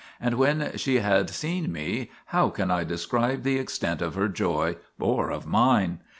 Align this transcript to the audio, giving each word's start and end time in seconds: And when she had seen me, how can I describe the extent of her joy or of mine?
And 0.19 0.33
when 0.39 0.71
she 0.77 0.95
had 0.95 1.29
seen 1.29 1.71
me, 1.71 2.09
how 2.33 2.49
can 2.49 2.71
I 2.71 2.83
describe 2.83 3.43
the 3.43 3.59
extent 3.59 4.01
of 4.01 4.15
her 4.15 4.29
joy 4.29 4.77
or 4.99 5.29
of 5.29 5.45
mine? 5.45 5.99